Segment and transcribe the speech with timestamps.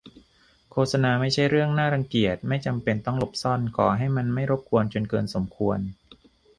[0.71, 5.79] โฆษณาไม่ใช่เรื่องน่ารังเกียจ ไม่จำเป็นต้องหลบซ่อน ขอให้มันไม่รบกวนจนเกินสมควร